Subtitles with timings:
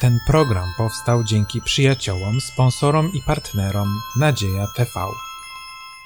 [0.00, 3.88] Ten program powstał dzięki przyjaciołom, sponsorom i partnerom
[4.20, 4.90] Nadzieja TV.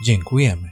[0.04, 0.70] Dziękujemy.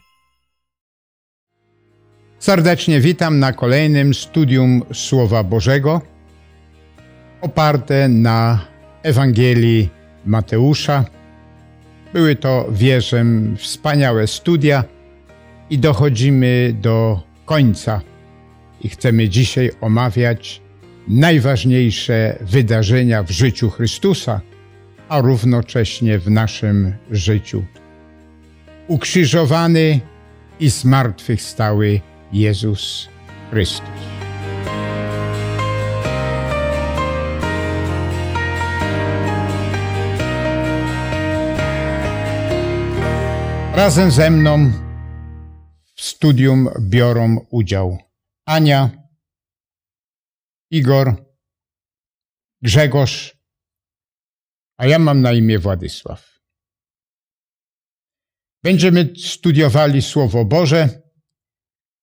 [2.38, 6.00] Serdecznie witam na kolejnym studium Słowa Bożego
[7.40, 8.66] oparte na
[9.02, 9.90] Ewangelii
[10.24, 11.04] Mateusza.
[12.12, 13.24] Były to, wierzę,
[13.56, 14.84] wspaniałe studia
[15.70, 18.00] i dochodzimy do końca.
[18.80, 20.62] I chcemy dzisiaj omawiać
[21.08, 24.40] najważniejsze wydarzenia w życiu Chrystusa,
[25.08, 27.64] a równocześnie w naszym życiu.
[28.88, 30.00] Ukrzyżowany
[30.60, 32.00] i zmartwychwstały
[32.32, 33.08] Jezus
[33.50, 33.88] Chrystus.
[43.74, 44.72] Razem ze mną
[45.94, 47.98] w studium biorą udział
[48.46, 49.01] Ania,
[50.72, 51.24] Igor,
[52.62, 53.36] Grzegorz,
[54.76, 56.40] a ja mam na imię Władysław.
[58.62, 60.88] Będziemy studiowali Słowo Boże,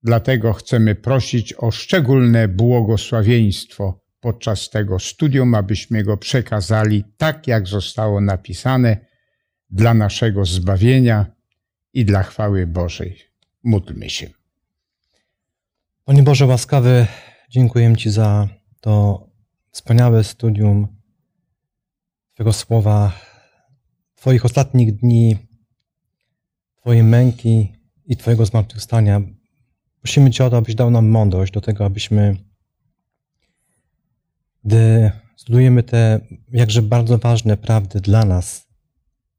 [0.03, 8.21] dlatego chcemy prosić o szczególne błogosławieństwo podczas tego studium, abyśmy go przekazali tak, jak zostało
[8.21, 9.05] napisane
[9.69, 11.25] dla naszego zbawienia
[11.93, 13.21] i dla chwały Bożej.
[13.63, 14.29] Módlmy się.
[16.05, 17.07] Panie Boże łaskawy,
[17.49, 19.27] dziękuję Ci za to
[19.71, 20.87] wspaniałe studium
[22.33, 23.11] Twojego słowa,
[24.15, 25.37] Twoich ostatnich dni,
[26.75, 27.73] Twojej męki
[28.05, 29.21] i Twojego zmartwychwstania.
[30.01, 32.35] Prosimy Cię o to, abyś dał nam mądrość do tego, abyśmy,
[34.63, 36.19] gdy studujemy te
[36.51, 38.67] jakże bardzo ważne prawdy dla nas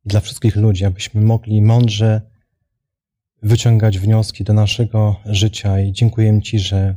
[0.05, 2.30] i dla wszystkich ludzi, abyśmy mogli mądrze
[3.42, 6.96] wyciągać wnioski do naszego życia i dziękuję Ci, że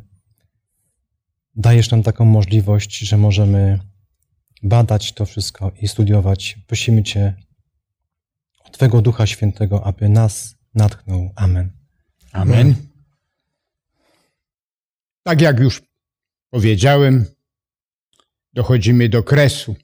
[1.55, 3.79] dajesz nam taką możliwość, że możemy
[4.63, 6.59] badać to wszystko i studiować.
[6.67, 7.33] Prosimy Cię
[8.63, 11.31] o Twego Ducha Świętego, aby nas natchnął.
[11.35, 11.71] Amen.
[12.31, 12.75] Amen.
[15.23, 15.81] Tak jak już
[16.49, 17.25] powiedziałem,
[18.53, 19.75] dochodzimy do kresu,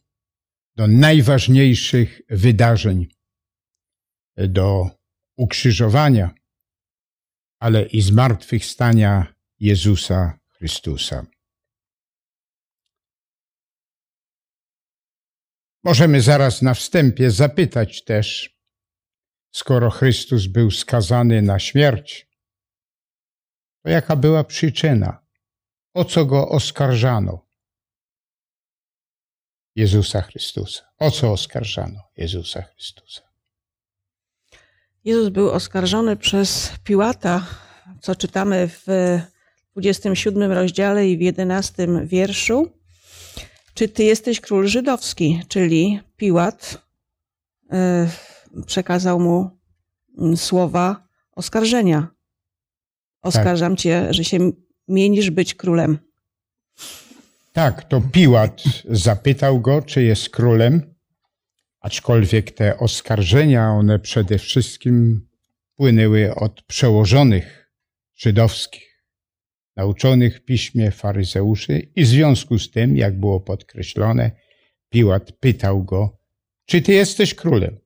[0.76, 3.08] do najważniejszych wydarzeń,
[4.38, 4.90] do
[5.36, 6.34] ukrzyżowania,
[7.60, 11.26] ale i zmartwychwstania Jezusa Chrystusa.
[15.84, 18.58] Możemy zaraz na wstępie zapytać też,
[19.52, 22.30] skoro Chrystus był skazany na śmierć,
[23.84, 25.20] to jaka była przyczyna?
[25.94, 27.46] O co go oskarżano?
[29.76, 30.84] Jezusa Chrystusa.
[30.98, 33.22] O co oskarżano Jezusa Chrystusa?
[35.04, 37.46] Jezus był oskarżony przez Piłata,
[38.02, 38.86] co czytamy w
[39.72, 42.79] 27 rozdziale i w 11 wierszu.
[43.80, 45.42] Czy ty jesteś król żydowski?
[45.48, 46.82] Czyli Piłat
[47.72, 48.10] e,
[48.66, 49.50] przekazał mu
[50.36, 52.08] słowa oskarżenia.
[53.22, 53.80] Oskarżam tak.
[53.80, 54.52] cię, że się
[54.88, 55.98] mienisz być królem.
[57.54, 60.96] Tak, to Piłat zapytał go, czy jest królem,
[61.80, 65.28] aczkolwiek te oskarżenia, one przede wszystkim
[65.76, 67.72] płynęły od przełożonych
[68.16, 68.89] żydowskich,
[69.80, 74.32] nauczonych w piśmie faryzeuszy i w związku z tym, jak było podkreślone,
[74.90, 76.20] Piłat pytał go,
[76.66, 77.80] czy ty jesteś królem?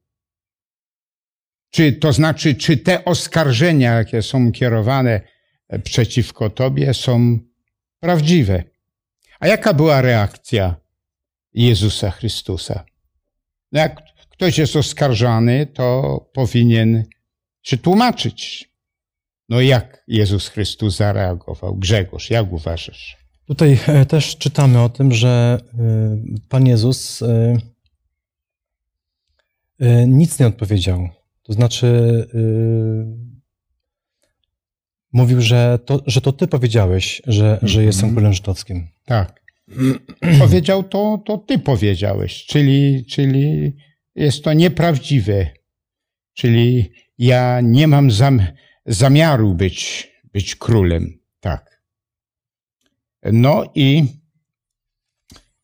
[1.69, 5.21] Czy to znaczy, czy te oskarżenia, jakie są kierowane
[5.83, 7.39] przeciwko tobie, są
[7.99, 8.63] prawdziwe?
[9.39, 10.75] A jaka była reakcja
[11.53, 12.85] Jezusa Chrystusa?
[13.71, 17.03] Jak ktoś jest oskarżany, to powinien
[17.63, 18.72] się tłumaczyć.
[19.49, 21.75] No jak Jezus Chrystus zareagował?
[21.75, 23.17] Grzegorz, jak uważasz?
[23.45, 26.17] Tutaj e, też czytamy o tym, że e,
[26.49, 27.57] Pan Jezus e,
[30.07, 31.09] nic nie odpowiedział.
[31.43, 31.87] To znaczy,
[35.13, 37.85] mówił, że to, że to ty powiedziałeś, że, że mhm.
[37.85, 38.87] jestem królem żydowskim.
[39.05, 39.41] Tak.
[40.39, 43.73] Powiedział to, to ty powiedziałeś, czyli, czyli
[44.15, 45.47] jest to nieprawdziwe.
[46.33, 48.41] Czyli ja nie mam zam,
[48.85, 51.19] zamiaru być, być królem.
[51.39, 51.83] Tak.
[53.31, 54.05] No i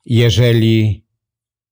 [0.05, 1.07] jeżeli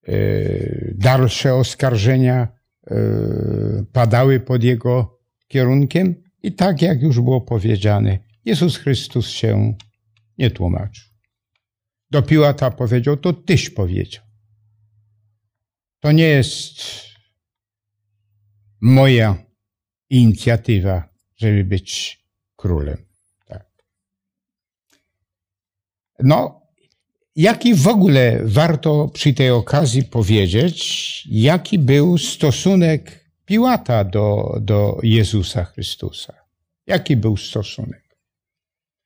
[0.10, 2.48] y, dalsze oskarżenia
[2.92, 9.74] y, padały pod jego kierunkiem, i tak jak już było powiedziane, Jezus Chrystus się
[10.38, 11.14] nie tłumaczył.
[12.12, 14.24] Do Piłata powiedział, to tyś powiedział.
[16.00, 16.82] To nie jest
[18.82, 19.46] moja
[20.10, 22.20] inicjatywa, żeby być
[22.56, 23.06] królem.
[23.46, 23.66] Tak.
[26.20, 26.62] No,
[27.36, 35.66] jaki w ogóle warto przy tej okazji powiedzieć, jaki był stosunek Piłata do, do Jezusa
[35.66, 36.34] Chrystusa?
[36.88, 38.08] Jaki był stosunek?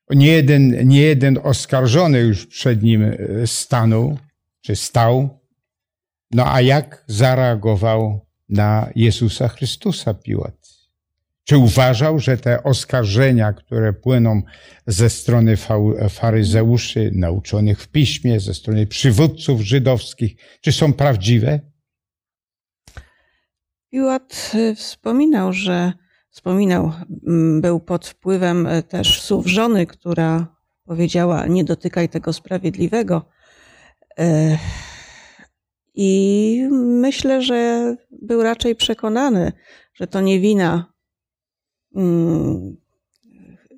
[0.10, 3.18] Nie jeden, nie jeden oskarżony już przed nim e,
[3.48, 4.18] stanął,
[4.62, 5.39] czy stał.
[6.31, 10.81] No a jak zareagował na Jezusa Chrystusa Piłat?
[11.44, 14.42] Czy uważał, że te oskarżenia, które płyną
[14.88, 15.58] ze strony
[16.10, 21.60] faryzeuszy, nauczonych w piśmie, ze strony przywódców żydowskich, czy są prawdziwe?
[23.92, 25.94] Piłat y, wspominał, że
[26.30, 26.92] wspominał,
[27.28, 30.56] mm, był pod wpływem y, też słów żony, która
[30.86, 33.26] powiedziała: Nie dotykaj tego sprawiedliwego.
[34.20, 34.58] Y,
[35.94, 39.52] I myślę, że był raczej przekonany,
[39.94, 40.91] że to nie wina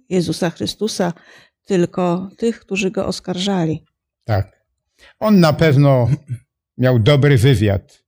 [0.10, 1.14] Jezusa Chrystusa,
[1.66, 3.84] tylko tych, którzy go oskarżali.
[4.24, 4.66] Tak.
[5.20, 6.10] On na pewno
[6.78, 8.04] miał dobry wywiad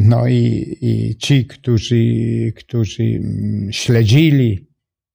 [0.00, 2.04] no i, i ci, którzy,
[2.56, 4.66] którzy mm, śledzili,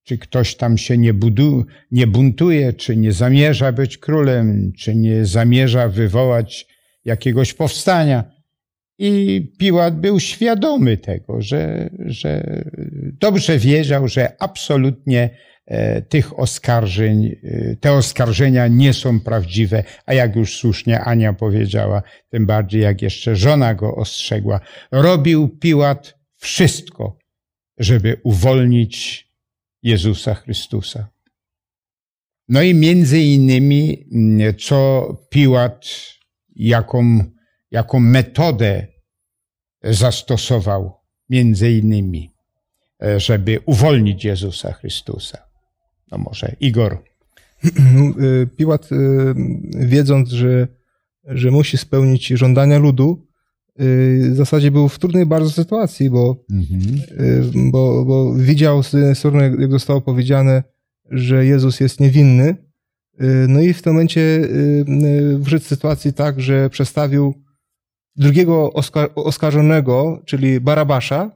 [0.04, 5.26] czy ktoś tam się nie, budu, nie buntuje, czy nie zamierza być królem, czy nie
[5.26, 6.68] zamierza wywołać
[7.06, 8.37] jakiegoś powstania.
[9.00, 12.62] I Piłat był świadomy tego, że, że
[13.20, 15.30] dobrze wiedział, że absolutnie
[15.68, 22.04] E, tych oskarżeń, e, te oskarżenia nie są prawdziwe, a jak już słusznie Ania powiedziała,
[22.30, 24.60] tym bardziej jak jeszcze żona go ostrzegła,
[24.92, 27.18] robił Piłat wszystko,
[27.78, 29.28] żeby uwolnić
[29.84, 31.08] Jezusa Chrystusa.
[32.50, 34.08] No i między innymi,
[34.60, 35.86] co Piłat,
[36.56, 37.24] jaką,
[37.72, 38.88] jaką metodę
[39.84, 40.94] zastosował,
[41.30, 42.34] między innymi,
[43.04, 45.38] e, żeby uwolnić Jezusa Chrystusa.
[46.12, 47.04] No może Igor.
[48.20, 48.96] Y, Piłat, y,
[49.76, 50.68] wiedząc, że,
[51.24, 53.28] że musi spełnić żądania ludu,
[53.80, 57.72] w zasadzie był w trudnej bardzo sytuacji, bo, mhm.
[57.72, 60.64] bo, bo widział z jednej strony, jak zostało powiedziane,
[61.12, 62.56] że Jezus jest niewinny,
[63.48, 64.50] no i w tym momencie
[65.46, 67.34] wszedł w sytuacji tak, że przestawił
[68.18, 68.74] drugiego
[69.16, 71.32] oskarżonego, czyli Barabasza,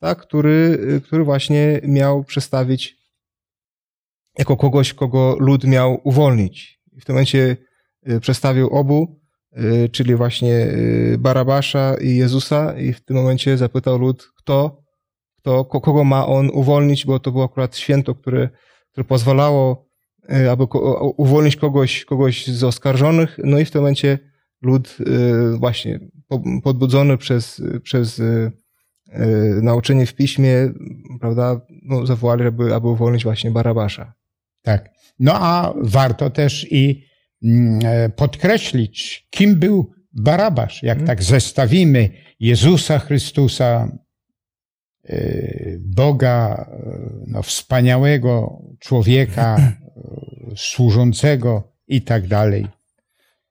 [0.00, 3.00] tak, który, który właśnie miał przestawić
[4.38, 6.80] jako kogoś, kogo lud miał uwolnić.
[7.00, 7.56] W tym momencie
[8.08, 9.20] y, przestawił obu,
[9.58, 14.82] y, czyli właśnie y, Barabasza i Jezusa i w tym momencie zapytał lud, kto,
[15.38, 18.48] kto kogo ma on uwolnić, bo to było akurat święto, które,
[18.92, 19.90] które pozwalało,
[20.50, 20.64] aby
[21.16, 23.38] uwolnić kogoś, kogoś z oskarżonych.
[23.44, 24.18] No i w tym momencie
[24.62, 24.98] lud
[25.58, 26.00] właśnie
[26.62, 28.22] podbudzony przez, przez
[29.62, 30.72] nauczenie w piśmie,
[31.20, 34.14] prawda, no, zawołali, aby, aby uwolnić właśnie Barabasza.
[34.62, 34.90] Tak.
[35.18, 37.04] No a warto też i
[37.42, 40.82] mm, e, podkreślić, kim był Barabasz.
[40.82, 41.06] Jak hmm.
[41.06, 42.10] tak zestawimy
[42.40, 43.98] Jezusa Chrystusa,
[45.04, 45.18] e,
[45.78, 46.88] Boga, e,
[47.26, 49.56] no, wspaniałego człowieka,
[50.56, 52.66] służącego i tak dalej.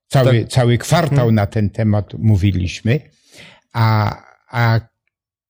[0.09, 0.49] Cały, tak.
[0.49, 1.35] cały kwartał hmm.
[1.35, 2.99] na ten temat mówiliśmy.
[3.73, 4.15] A,
[4.49, 4.79] a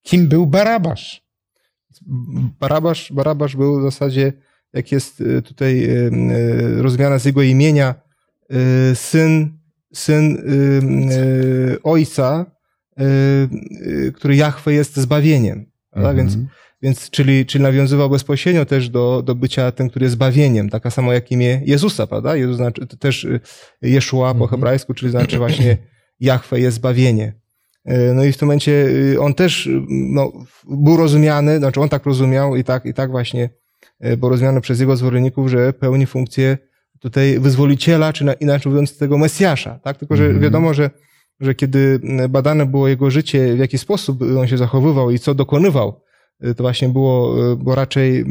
[0.02, 1.22] kim był Barabasz?
[2.60, 4.34] Barabasz, Barabasz był w zasadzie
[4.74, 7.96] jak jest y, tutaj y, y, rozumiana z jego imienia,
[8.94, 9.60] syn,
[9.94, 10.38] syn
[11.84, 12.46] ojca,
[14.14, 15.66] który Jahwe jest zbawieniem.
[15.92, 16.18] Mhm.
[16.18, 16.38] Więc,
[16.82, 21.14] więc czyli, czyli nawiązywał bezpośrednio też do, do bycia tym, który jest zbawieniem, taka samo
[21.14, 22.36] jak imię Jezusa, prawda?
[22.36, 23.28] Jezus znaczy też
[23.82, 24.50] Jeszua po mhm.
[24.50, 25.78] hebrajsku, czyli znaczy właśnie
[26.20, 27.34] Jahwe jest zbawienie.
[28.16, 28.88] No i w tym momencie
[29.20, 30.32] on też no,
[30.70, 33.50] był rozumiany, znaczy on tak rozumiał i tak, i tak właśnie
[34.00, 36.58] E, bo rozumiano przez jego zwolenników, że pełni funkcję
[37.00, 39.80] tutaj wyzwoliciela, czy inaczej mówiąc tego Mesjasza.
[39.84, 39.98] Tak?
[39.98, 40.40] Tylko, że -hmm.
[40.40, 40.90] wiadomo, że,
[41.40, 46.02] że kiedy badane było jego życie, w jaki sposób on się zachowywał i co dokonywał,
[46.58, 48.26] to właśnie było, e, było raczej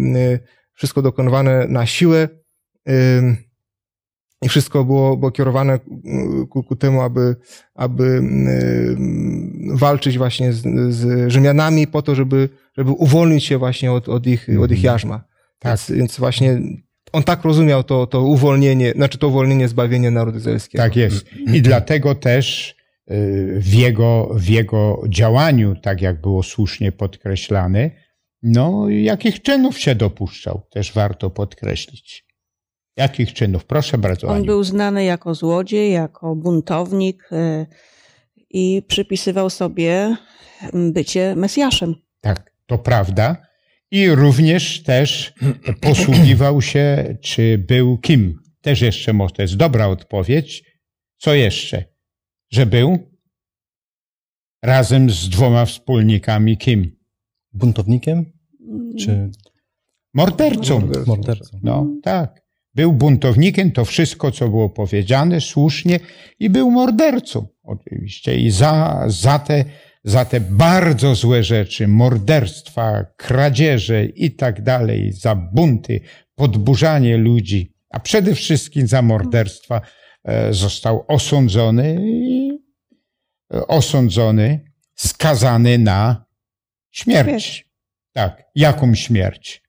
[0.74, 2.28] wszystko dokonywane na siłę
[4.42, 5.78] i wszystko było, było kierowane
[6.50, 7.36] ku, ku temu, aby,
[7.74, 8.22] aby
[9.74, 10.62] walczyć właśnie z,
[10.94, 14.84] z Rzymianami po to, żeby, żeby uwolnić się właśnie od, od, ich, od ich mhm.
[14.84, 15.24] jarzma.
[15.58, 15.70] Tak.
[15.70, 16.60] Więc, więc właśnie
[17.12, 20.84] on tak rozumiał to, to uwolnienie, znaczy to uwolnienie, zbawienie narodu izraelskiego.
[20.84, 21.26] Tak jest.
[21.54, 22.77] I dlatego też y,
[23.58, 27.90] w jego, w jego działaniu, tak jak było słusznie podkreślane,
[28.42, 32.26] no jakich czynów się dopuszczał, też warto podkreślić.
[32.96, 33.64] Jakich czynów?
[33.64, 34.26] Proszę bardzo.
[34.26, 34.44] On Aniu.
[34.44, 37.66] był znany jako złodziej, jako buntownik y,
[38.50, 40.16] i przypisywał sobie
[40.72, 41.94] bycie Mesjaszem.
[42.20, 43.36] Tak, to prawda.
[43.90, 45.34] I również też
[45.80, 48.38] posługiwał się, czy był kim?
[48.60, 50.64] też jeszcze może, to jest dobra odpowiedź.
[51.18, 51.84] Co jeszcze?
[52.50, 52.98] Że był
[54.62, 56.96] razem z dwoma wspólnikami kim?
[57.52, 58.32] Buntownikiem
[58.98, 59.30] czy
[60.14, 60.80] Mordercą.
[60.80, 61.06] Mordercą.
[61.06, 61.60] mordercą?
[61.62, 62.42] No, tak.
[62.74, 66.00] Był buntownikiem, to wszystko, co było powiedziane, słusznie,
[66.38, 68.36] i był mordercą, oczywiście.
[68.36, 69.64] I za, za, te,
[70.04, 76.00] za te bardzo złe rzeczy, morderstwa, kradzieże i tak dalej, za bunty,
[76.34, 79.80] podburzanie ludzi, a przede wszystkim za morderstwa,
[80.50, 82.50] został osądzony i
[83.54, 86.26] e, osądzony, skazany na
[86.90, 87.28] śmierć.
[87.28, 87.68] Śmierć.
[88.12, 88.42] Tak.
[88.54, 89.62] Jaką śmierć?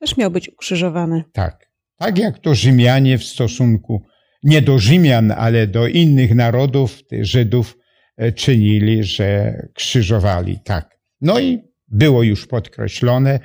[0.00, 1.24] Też miał być ukrzyżowany.
[1.32, 1.72] Tak.
[1.96, 4.02] Tak jak to Rzymianie w stosunku
[4.42, 7.78] nie do Rzymian, ale do innych narodów, tych Żydów,
[8.16, 10.58] e, czynili, że krzyżowali.
[10.64, 10.98] Tak.
[11.20, 13.40] No i było już podkreślone,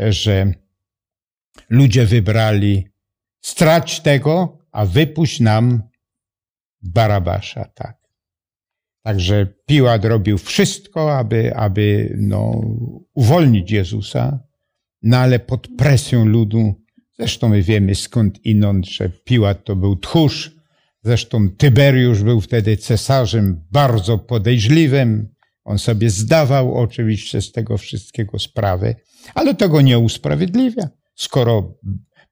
[0.00, 0.52] e, że
[1.68, 2.86] ludzie wybrali
[3.40, 5.89] strać tego, a wypuść nam
[6.82, 7.64] Barabasza.
[7.64, 8.00] Tak.
[9.02, 12.60] Także Piłat robił wszystko, aby, aby no,
[13.14, 14.40] uwolnić Jezusa,
[15.02, 16.74] no ale pod presją ludu,
[17.18, 20.56] zresztą my wiemy skąd inąd, że Piłat to był tchórz,
[21.04, 25.28] zresztą Tyberiusz był wtedy cesarzem bardzo podejrzliwym,
[25.64, 28.94] on sobie zdawał oczywiście z tego wszystkiego sprawę,
[29.34, 31.78] ale to go nie usprawiedliwia, skoro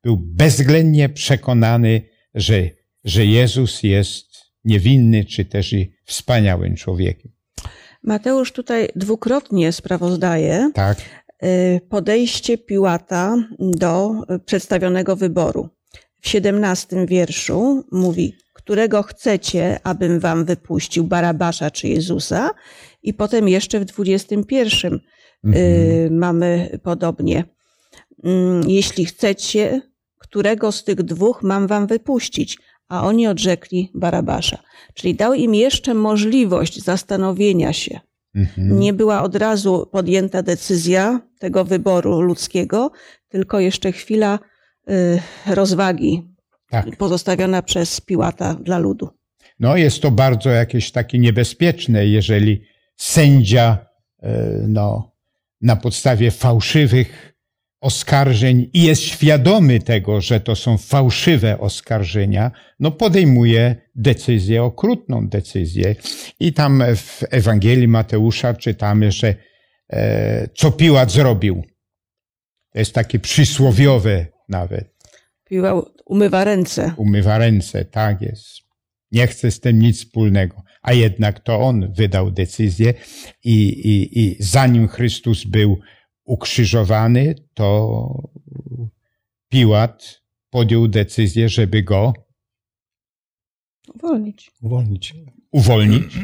[0.03, 2.03] był bezwzględnie przekonany,
[2.35, 2.71] że,
[3.05, 4.28] że Jezus jest
[4.69, 7.33] niewinny, czy też i wspaniałym człowiekiem.
[8.03, 10.99] Mateusz tutaj dwukrotnie sprawozdaje Tak,
[11.45, 14.13] y, podejście Piłata do
[14.47, 15.69] przedstawionego wyboru.
[16.21, 22.51] W 17 wierszu mówi, którego chcecie, abym wam wypuścił, Barabasza czy Jezusa?
[23.03, 25.01] I potem jeszcze w 21
[25.55, 27.45] y, mamy podobnie.
[28.25, 29.83] Mm, Jeśli chcecie,
[30.19, 32.59] którego z tych dwóch mam wam wypuścić?
[32.89, 34.59] A oni odrzekli Barabasza.
[34.95, 38.01] Czyli dał im jeszcze możliwość zastanowienia się.
[38.35, 38.79] mhm.
[38.81, 42.91] Nie była od razu podjęta decyzja tego wyboru ludzkiego,
[43.29, 44.39] tylko jeszcze chwila
[44.91, 46.29] y, rozwagi
[46.71, 46.97] tak.
[46.97, 49.09] pozostawiona przez Piłata dla ludu.
[49.61, 52.63] No jest to bardzo jakieś takie niebezpieczne, jeżeli
[52.97, 53.79] sędzia
[54.23, 55.13] e, no,
[55.61, 57.35] na podstawie fałszywych
[57.81, 65.95] oskarżeń i jest świadomy tego, że to są fałszywe oskarżenia, no podejmuje decyzję, okrutną decyzję.
[66.41, 69.35] I tam w Ewangelii Mateusza czytamy, że
[69.91, 71.63] e, co Piłat zrobił.
[72.73, 74.95] To jest takie przysłowiowe nawet.
[75.45, 76.93] Piłat umywa ręce.
[76.97, 78.47] umywa ręce, tak jest.
[79.13, 80.63] Nie chce z tym nic wspólnego.
[80.83, 82.95] A jednak to on wydał decyzję
[83.45, 85.81] i, i, i zanim Chrystus był
[86.29, 88.29] ukrzyżowany, to
[89.49, 92.13] Piłat podjął decyzję, żeby go
[93.95, 94.51] Uwolnić.
[94.63, 95.15] Uwolnić.
[95.53, 96.15] uwolnić,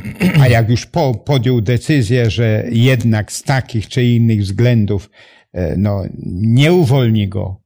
[0.41, 5.11] a jak już po, podjął decyzję, że jednak z takich czy innych względów
[5.53, 7.63] e, no, nie uwolni go,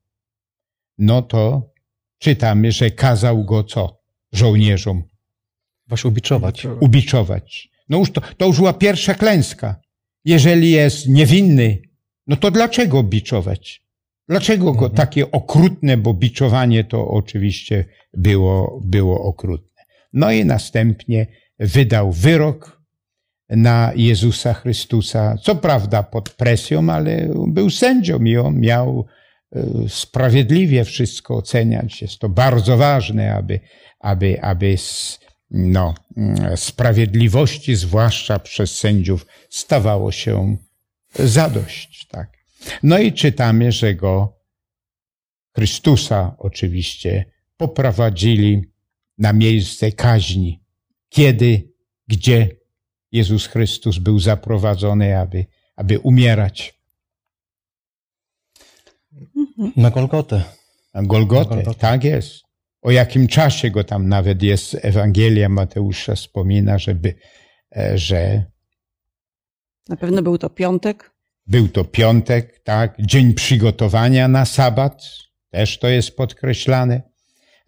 [0.99, 1.73] no to
[2.19, 3.99] czytamy, że kazał go co?
[4.33, 5.03] Żołnierzom
[5.87, 6.67] Właśnie ubiczować.
[6.81, 7.69] ubiczować.
[7.89, 9.81] No już to, to już była pierwsza klęska.
[10.25, 11.79] Jeżeli jest niewinny,
[12.29, 13.83] no to dlaczego biczować?
[14.29, 19.83] Dlaczego go takie okrutne, bo biczowanie to oczywiście było, było okrutne.
[20.13, 21.27] No i następnie
[21.59, 22.79] wydał wyrok
[23.49, 29.07] na Jezusa Chrystusa, co prawda pod presją, ale był sędzią i on miał
[29.53, 32.03] e, sprawiedliwie wszystko oceniać.
[32.03, 33.61] Jest to bardzo ważne, aby,
[34.01, 35.19] aby, aby s-
[35.51, 40.57] no, mm, sprawiedliwości, zwłaszcza przez sędziów, stawało się
[41.15, 42.07] zadość.
[42.07, 42.39] Tak.
[42.83, 44.39] No i czytamy, że go
[45.55, 47.25] Chrystusa oczywiście
[47.57, 48.63] poprowadzili
[49.19, 50.63] na miejsce kaźni.
[51.09, 51.73] Kiedy,
[52.09, 52.49] gdzie
[53.13, 55.47] Jezus Chrystus był zaprowadzony, aby,
[55.77, 56.79] aby umierać.
[59.77, 60.43] Na Golgotę.
[60.95, 61.81] Na Golgotę, Na Golgotę.
[61.81, 62.43] tak jest.
[62.83, 67.15] O jakim czasie go tam nawet jest Ewangelia Mateusza wspomina, żeby,
[67.77, 68.45] e, że
[69.89, 71.11] Na pewno był to piątek.
[71.47, 75.03] Był to piątek, tak, dzień przygotowania na sabat,
[75.51, 77.03] też to jest podkreślane.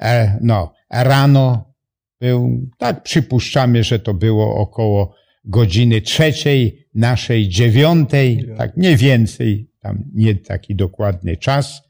[0.00, 1.75] E, no, rano
[2.21, 10.05] był, tak przypuszczamy, że to było około godziny trzeciej, naszej dziewiątej, tak mniej więcej, tam
[10.15, 11.83] nie taki dokładny czas.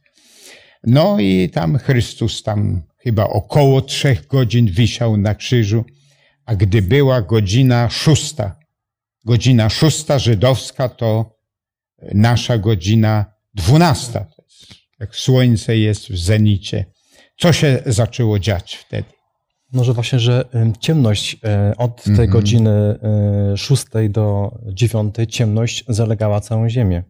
[0.85, 5.85] No i tam Chrystus tam chyba około trzech godzin wisiał na krzyżu,
[6.47, 8.60] a gdy była godzina szósta,
[9.25, 11.37] godzina szósta żydowska to
[12.15, 13.25] nasza godzina
[13.55, 14.21] dwunasta.
[14.21, 16.85] To jest, Jak słońce jest w zenicie,
[17.39, 19.09] Co się zaczęło dziać wtedy?
[19.73, 22.31] Może właśnie, że em, ciemność e, od tej Mhm.
[22.31, 22.71] godziny
[23.53, 27.03] e, 6 do 9 ciemność zalegała całą ziemię.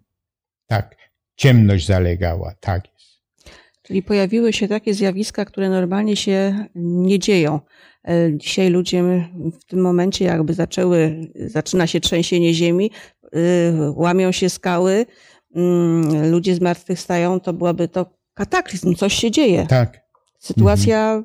[0.67, 0.97] Tak,
[1.37, 3.21] ciemność zalegała, tak jest.
[3.83, 7.61] Czyli pojawiły się takie zjawiska, które normalnie się nie dzieją.
[8.09, 9.03] E, Dzisiaj ludzie
[9.61, 12.91] w tym momencie jakby zaczęły, zaczyna się trzęsienie ziemi,
[13.25, 15.07] y, łamią się skały,
[15.55, 19.67] mm, ludzie zmartwychwstają, to byłaby to kataklizm, coś się dzieje.
[19.67, 20.01] Tak.
[20.39, 21.23] Sytuacja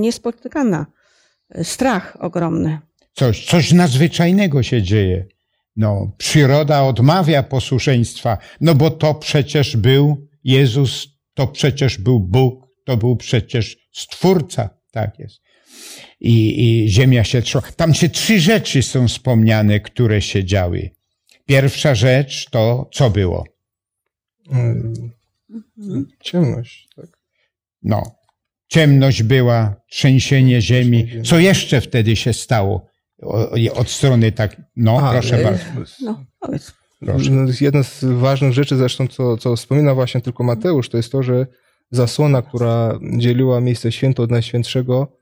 [0.00, 0.86] niespotykana.
[1.62, 2.78] Strach ogromny.
[3.12, 5.26] Coś, coś nadzwyczajnego się dzieje.
[5.76, 12.96] No, przyroda odmawia posłuszeństwa, no bo to przecież był Jezus, to przecież był Bóg, to
[12.96, 15.40] był przecież Stwórca, tak jest.
[16.20, 17.62] I, i ziemia się trzyma.
[17.76, 20.90] Tam się trzy rzeczy są wspomniane, które się działy.
[21.46, 23.44] Pierwsza rzecz to co było?
[24.50, 24.94] Mm,
[26.20, 27.06] Ciemność, tak.
[27.82, 28.02] No,
[28.68, 31.08] ciemność była, trzęsienie ziemi.
[31.24, 32.86] Co jeszcze wtedy się stało?
[33.74, 35.64] Od strony tak, no, A, proszę e, bardzo.
[36.00, 36.72] No, powiedz.
[37.00, 37.30] Proszę.
[37.30, 41.22] No, Jedna z ważnych rzeczy zresztą, co, co wspomina właśnie tylko Mateusz, to jest to,
[41.22, 41.46] że
[41.90, 45.17] zasłona, która dzieliła miejsce święto od Najświętszego,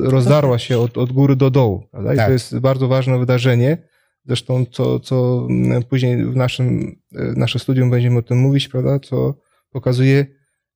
[0.00, 1.88] rozdarła się od, od góry do dołu.
[1.90, 2.14] Prawda?
[2.14, 2.26] I Tak.
[2.26, 3.78] to jest bardzo ważne wydarzenie.
[4.26, 5.48] Zresztą co, co
[5.88, 8.98] później w naszym e, nasze studium będziemy o tym mówić, prawda?
[9.00, 9.34] co
[9.70, 10.26] pokazuje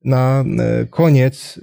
[0.05, 0.45] na
[0.91, 1.61] koniec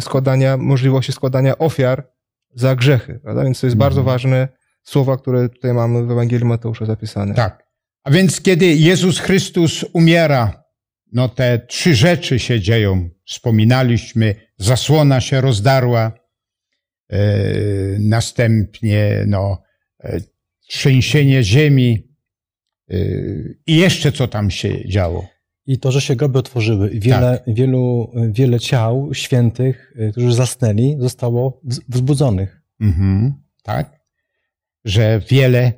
[0.00, 2.08] składania, możliwości składania ofiar
[2.54, 3.20] za grzechy.
[3.22, 3.44] Prawda?
[3.44, 3.90] Więc to jest Mhm.
[3.90, 4.48] bardzo ważne
[4.82, 7.34] słowa, które tutaj mamy w Ewangelii Mateusza zapisane.
[7.34, 7.64] Tak.
[8.04, 10.62] A więc kiedy Jezus Chrystus umiera,
[11.12, 13.10] no te trzy rzeczy się dzieją.
[13.26, 16.12] Wspominaliśmy, zasłona się rozdarła,
[17.10, 17.18] e,
[17.98, 19.62] następnie no,
[20.04, 20.20] e,
[20.68, 22.08] trzęsienie ziemi
[22.90, 22.94] e,
[23.66, 25.28] i jeszcze co tam się działo.
[25.66, 31.60] I to, że się groby otworzyły, i wiele, wielu, wiele ciał świętych, którzy zasnęli, zostało
[31.64, 32.62] wz- wzbudzonych.
[32.80, 34.00] Mhm, tak?
[34.84, 35.72] Że wiele,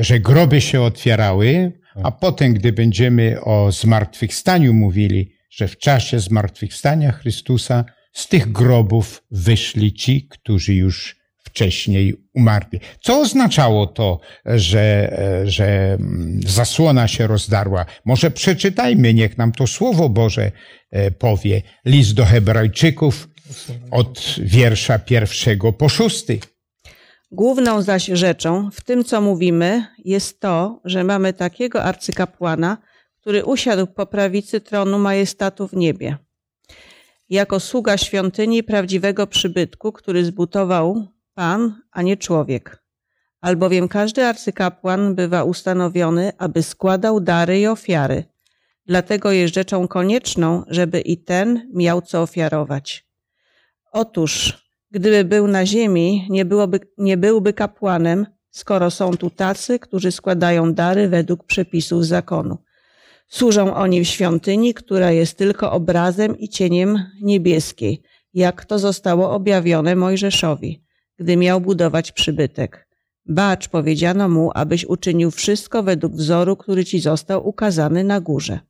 [0.00, 7.12] że groby się otwierały, a potem, gdy będziemy o zmartwychwstaniu mówili, że w czasie zmartwychwstania
[7.12, 12.80] Chrystusa z tych grobów wyszli ci, którzy już wcześniej umarli.
[13.00, 17.86] Co oznaczało to, że, że mm, zasłona się rozdarła?
[18.04, 20.52] Może przeczytajmy, niech nam to Słowo Boże
[20.90, 21.62] e, powie.
[21.84, 23.28] List do Hebrajczyków
[23.90, 26.38] od wiersza pierwszego po szósty.
[27.30, 32.78] Główną zaś rzeczą w tym, co mówimy, jest to, że mamy takiego arcykapłana,
[33.20, 36.16] który usiadł po prawicy tronu majestatu w niebie.
[37.28, 42.82] Jako sługa świątyni prawdziwego przybytku, który zbudował Pan, a nie człowiek.
[43.40, 48.24] Albowiem każdy arcykapłan bywa ustanowiony, aby składał dary i ofiary.
[48.86, 53.06] Dlatego jest rzeczą konieczną, żeby i ten miał co ofiarować.
[53.92, 60.12] Otóż, gdyby był na ziemi, nie, byłoby, nie byłby kapłanem, skoro są tu tacy, którzy
[60.12, 62.58] składają dary według przepisów zakonu.
[63.28, 68.02] Służą oni w świątyni, która jest tylko obrazem i cieniem niebieskiej,
[68.34, 70.84] jak to zostało objawione Mojżeszowi,
[71.18, 72.88] gdy miał budować przybytek.
[73.26, 78.60] Bacz, powiedziano mu, abyś uczynił wszystko według wzoru, który ci został ukazany na górze.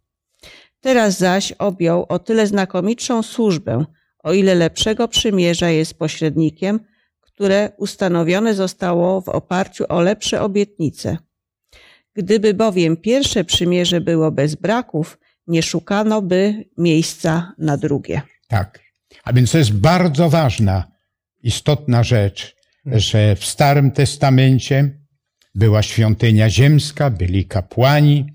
[0.81, 3.85] Teraz zaś objął o tyle znakomitszą służbę,
[4.23, 6.81] o ile lepszego przymierza jest pośrednikiem,
[7.21, 11.17] które ustanowione zostało w oparciu o lepsze obietnice.
[12.15, 18.23] Gdyby bowiem pierwsze przymierze było bez braków, nie szukano by miejsca na drugie.
[18.49, 18.81] Tak.
[19.25, 20.93] A więc to jest bardzo ważna,
[21.43, 24.99] istotna rzecz, że w Starym Testamencie
[25.55, 28.27] była świątynia ziemska, byli kapłani,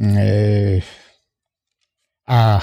[0.00, 0.80] e,
[2.26, 2.60] a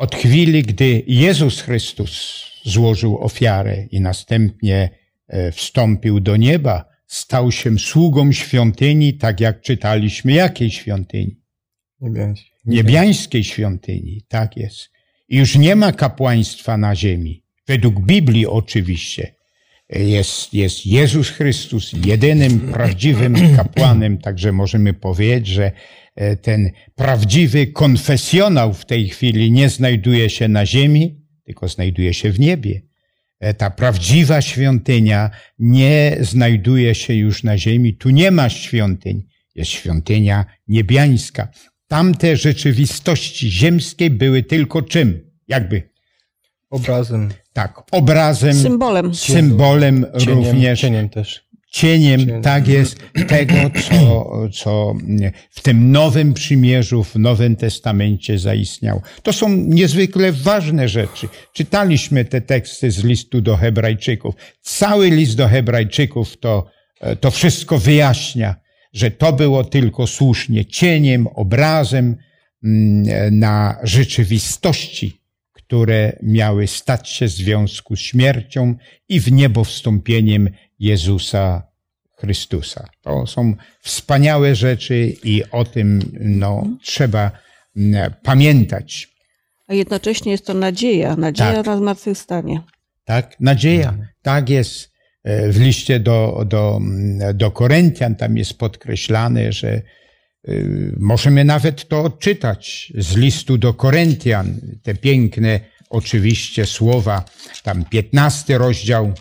[0.00, 4.90] od chwili, gdy Jezus Chrystus złożył ofiarę i następnie
[5.28, 11.36] e, wstąpił do nieba, stał się sługą świątyni, tak jak czytaliśmy, jakiej świątyni?
[12.00, 12.50] Niebiański.
[12.64, 14.90] Niebiańskiej świątyni, tak jest.
[15.28, 17.44] I już nie ma kapłaństwa na ziemi.
[17.66, 19.34] Według Biblii oczywiście.
[19.90, 25.72] Jest, jest Jezus Chrystus jedynym prawdziwym kapłanem, także możemy powiedzieć, że
[26.42, 32.40] ten prawdziwy konfesjonał w tej chwili nie znajduje się na ziemi, tylko znajduje się w
[32.40, 32.82] niebie.
[33.40, 37.94] E, Ta prawdziwa świątynia nie znajduje się już na ziemi.
[37.96, 39.22] Tu nie ma świątyń.
[39.54, 41.48] Jest świątynia niebiańska.
[41.88, 45.30] Tamte rzeczywistości ziemskie były tylko czym?
[45.48, 45.82] Jakby,
[46.70, 47.28] Obrazem.
[47.52, 49.14] tak, obrazem, Symbolem.
[49.14, 51.49] symbolem Cieniem, również cieniem też.
[51.70, 52.42] Cieniem, Cieniem.
[52.42, 53.54] tak jest, tego,
[53.88, 54.94] co, co
[55.50, 59.02] w tym nowym przymierzu, w Nowym Testamencie zaistniało.
[59.22, 61.28] To są niezwykle ważne rzeczy.
[61.52, 64.34] Czytaliśmy te teksty z listu do Hebrajczyków.
[64.62, 66.66] Cały list do Hebrajczyków to,
[67.20, 68.56] to wszystko wyjaśnia,
[68.92, 72.16] że to było tylko słusznie cieniem, obrazem
[72.64, 75.20] mm, na rzeczywistości,
[75.52, 78.74] które miały stać się w związku z śmiercią
[79.08, 81.62] i w niebo wstąpieniem Jezusa
[82.20, 82.88] Chrystusa.
[83.02, 87.30] To są wspaniałe rzeczy i o tym no, trzeba
[87.76, 89.08] mm, pamiętać.
[89.68, 91.66] A jednocześnie jest to nadzieja, nadzieja Tak.
[91.66, 92.62] na zmartwychwstanie.
[93.04, 93.40] Tak?
[93.40, 93.94] Nadzieja.
[94.22, 94.90] Tak jest
[95.24, 99.82] e, w liście do, do, mm, do Koryntian, tam jest podkreślane, że
[100.48, 107.24] y, możemy nawet to odczytać z listu do Koryntian, te piękne oczywiście słowa,
[107.62, 109.12] tam 15 rozdział,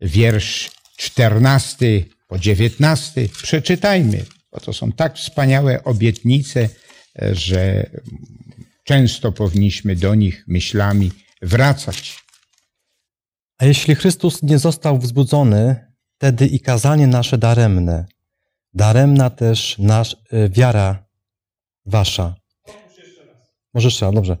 [0.00, 3.28] wiersz 14 po 19.
[3.42, 6.68] Przeczytajmy, bo to są tak wspaniałe obietnice,
[7.22, 7.90] e, że
[8.84, 11.10] często powinniśmy do nich myślami
[11.42, 12.24] wracać.
[13.58, 18.06] A jeśli Chrystus nie został wzbudzony, wtedy i kazanie nasze daremne,
[18.74, 21.06] daremna też nasz, y, wiara
[21.86, 22.34] wasza.
[23.74, 24.36] Może jeszcze raz, dobrze.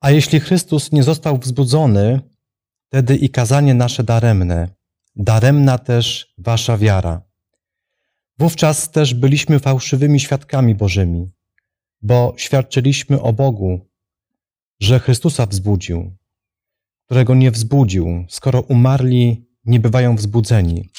[0.00, 2.20] A jeśli Chrystus nie został wzbudzony,
[2.88, 4.68] wtedy i kazanie nasze daremne,
[5.16, 7.22] daremna też wasza wiara.
[8.38, 11.30] Wówczas też byliśmy fałszywymi świadkami Bożymi,
[12.02, 13.80] bo świadczyliśmy o Bogu,
[14.80, 16.16] że Chrystusa wzbudził,
[17.04, 20.90] którego nie wzbudził, skoro umarli nie bywają wzbudzeni.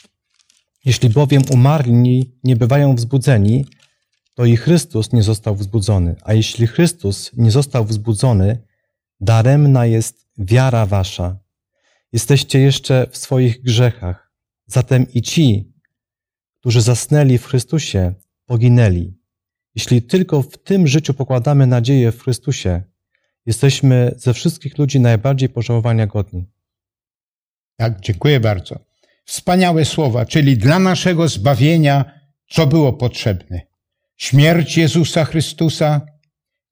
[0.86, 3.66] Jeśli bowiem umarli nie bywają wzbudzeni,
[4.36, 6.16] to i Chrystus nie został wzbudzony.
[6.24, 8.64] A jeśli Chrystus nie został wzbudzony,
[9.20, 11.40] daremna jest wiara wasza.
[12.14, 14.32] Jesteście jeszcze w swoich grzechach.
[14.66, 15.74] Zatem i ci,
[16.60, 18.14] którzy zasnęli w Chrystusie,
[18.46, 19.18] poginęli.
[19.76, 22.84] Jeśli tylko w tym życiu pokładamy nadzieję w Chrystusie,
[23.46, 26.46] jesteśmy ze wszystkich ludzi najbardziej pożałowania godni.
[27.76, 28.80] Tak, dziękuję bardzo.
[29.26, 33.62] Wspaniałe słowa, czyli dla naszego zbawienia, co było potrzebne?
[34.18, 36.02] Śmierć Jezusa Chrystusa,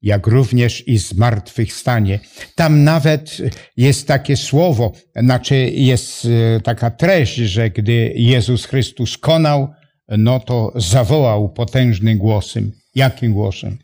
[0.02, 2.20] jak również i zmartwychwstanie.
[2.54, 3.36] Tam nawet
[3.76, 9.68] jest takie słowo, znaczy jest e, taka treść, że gdy Jezus Chrystus konał,
[10.08, 12.72] no to zawołał potężnym głosem.
[12.94, 13.78] Jakim głosem?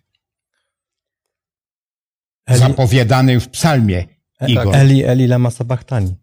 [2.46, 4.04] Eli, Zapowiadany w psalmie.
[4.48, 4.76] Igor.
[4.76, 6.14] Eli, Eli lama sabachthani.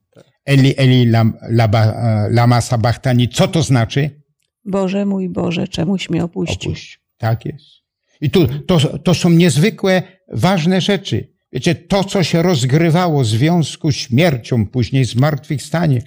[0.45, 3.29] Eli, Eli, lam, laba, e, lama sabachthani.
[3.29, 4.21] Co to znaczy?
[4.65, 6.71] Boże mój Boże, czemuś mnie opuścił.
[6.71, 6.99] Opuść.
[7.17, 7.78] Tak jest.
[8.21, 10.03] I tu, to, to są niezwykle
[10.33, 11.33] ważne rzeczy.
[11.53, 16.01] Wiecie, to, co się rozgrywało w związku z śmiercią, później zmartwychwstanie,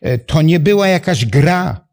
[0.00, 1.88] e, to nie była jakaś gra,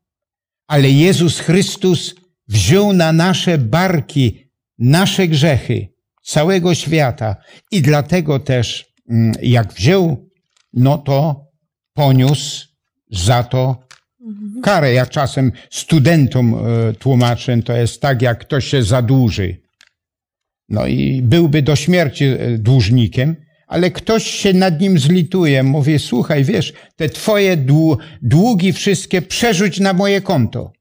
[0.68, 2.16] ale Jezus Chrystus
[2.48, 4.48] wziął na nasze barki
[4.80, 5.88] nasze grzechy
[6.24, 7.36] całego świata
[7.72, 10.30] i dlatego też, mm, jak wziął,
[10.74, 11.46] no to
[11.94, 12.68] poniósł
[13.12, 13.87] za to
[14.64, 14.94] karę.
[14.94, 19.58] Ja czasem studentom e, tłumaczę, to jest tak, jak ktoś się zadłuży.
[20.70, 23.36] No i byłby do śmierci e, dłużnikiem,
[23.68, 25.64] ale ktoś się nad nim zlituje.
[25.64, 30.72] Mówi, słuchaj, wiesz, te twoje dłu- długi wszystkie przerzuć na moje konto.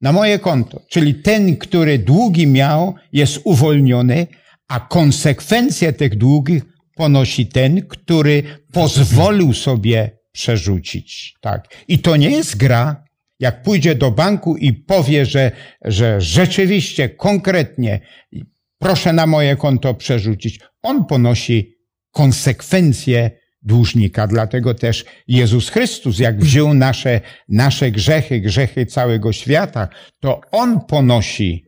[0.00, 0.80] Na moje konto.
[0.90, 4.26] Czyli ten, który długi miał, jest uwolniony,
[4.68, 6.62] a konsekwencje tych długich
[6.96, 11.34] ponosi ten, który pozwolił sobie przerzucić.
[11.40, 11.68] Tak.
[11.88, 13.04] I to nie jest gra.
[13.40, 15.52] Jak pójdzie do banku i powie, że,
[15.84, 18.00] że rzeczywiście, konkretnie,
[18.78, 21.74] proszę na moje konto przerzucić, on ponosi
[22.10, 23.30] konsekwencje
[23.62, 24.26] dłużnika.
[24.26, 29.88] Dlatego też Jezus Chrystus, jak wziął nasze, nasze grzechy, grzechy całego świata,
[30.20, 31.64] to on ponosi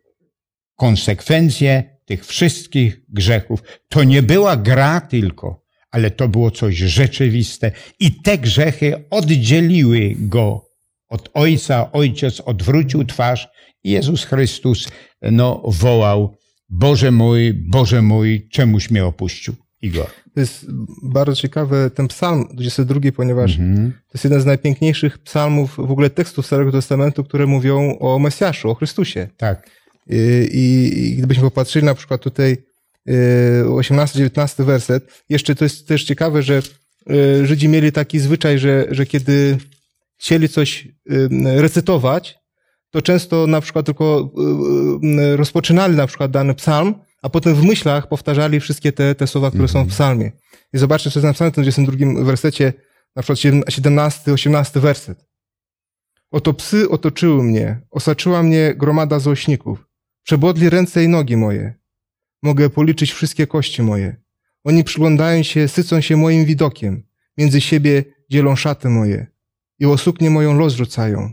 [0.76, 3.62] konsekwencje tych wszystkich grzechów.
[3.88, 7.72] To nie była gra tylko, ale to było coś rzeczywiste.
[8.00, 10.64] I te grzechy oddzieliły go
[11.08, 11.92] od Ojca.
[11.92, 13.48] Ojciec odwrócił twarz
[13.84, 14.88] i Jezus Chrystus
[15.22, 16.36] no, wołał
[16.68, 19.54] Boże mój, Boże mój, czemuś mnie opuścił.
[19.82, 20.06] Igor.
[20.34, 20.66] To jest
[21.02, 23.92] bardzo ciekawe, ten psalm 22, ponieważ Mhm.
[23.92, 28.70] to jest jeden z najpiękniejszych psalmów, w ogóle tekstów Starego Testamentu, które mówią o Mesjaszu,
[28.70, 29.28] o Chrystusie.
[29.36, 29.70] Tak.
[30.12, 32.56] Y, I, i gdybyśmy popatrzyli na przykład tutaj
[33.64, 36.62] 18-19 werset, jeszcze to jest też ciekawe, że
[37.10, 39.58] y, Żydzi mieli taki zwyczaj, że, że kiedy
[40.18, 41.28] chcieli coś y,
[41.60, 42.38] recytować,
[42.90, 44.32] to często na przykład tylko
[45.02, 49.26] y, y, rozpoczynali na przykład dany psalm, a potem w myślach powtarzali wszystkie te, te
[49.26, 50.32] słowa, które są w psalmie.
[50.72, 52.72] I zobaczcie, co jest napisane w tym 22 wersecie,
[53.16, 55.26] na przykład 17-18 werset.
[56.30, 59.86] Oto psy otoczyły mnie, osaczyła mnie gromada złośników.
[60.22, 61.79] Przebodli ręce i nogi moje.
[62.42, 64.16] Mogę policzyć wszystkie kości moje.
[64.64, 67.02] Oni przyglądają się, sycą się moim widokiem.
[67.38, 69.26] Między siebie dzielą szaty moje.
[69.78, 71.30] I o suknię moją los rzucają.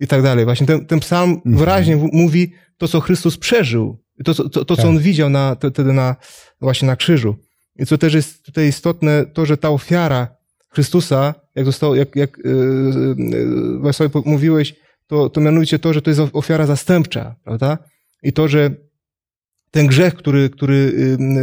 [0.00, 0.44] I tak dalej.
[0.44, 1.56] Właśnie ten, ten psalm Mhm.
[1.56, 4.02] wyraźnie mówi to, co Chrystus przeżył.
[4.24, 4.86] To, co- to, to co Tak.
[4.90, 6.16] on widział na, te- wtedy na,
[6.60, 7.36] właśnie na krzyżu.
[7.78, 10.36] I co też jest tutaj istotne, to, że ta ofiara
[10.68, 13.14] Chrystusa, jak zostało, jak, jak yy,
[14.14, 14.74] yy, mówiłeś,
[15.06, 17.78] to, to mianowicie to, że to jest ofiara zastępcza, prawda?
[18.22, 18.70] I to, że
[19.76, 20.92] ten grzech, który, który,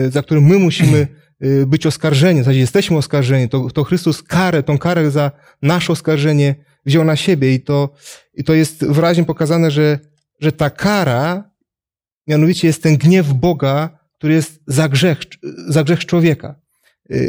[0.09, 1.07] za który my musimy
[1.39, 5.93] yy, być oskarżeni, w zasadzie jesteśmy oskarżeni, to, to Chrystus karę, tą karę za nasze
[5.93, 7.53] oskarżenie wziął na siebie.
[7.53, 7.89] I to,
[8.33, 9.99] i to jest wyraźnie pokazane, że,
[10.39, 11.51] że ta kara
[12.27, 15.17] mianowicie jest ten gniew Boga, który jest za grzech,
[15.67, 16.55] za grzech człowieka.